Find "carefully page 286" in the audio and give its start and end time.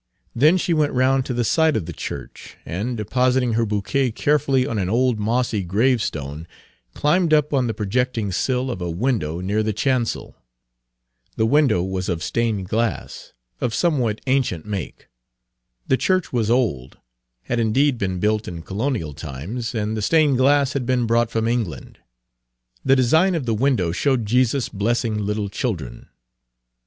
4.09-4.71